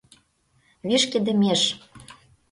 ВИШКЫДЕМЕШ 0.89 1.61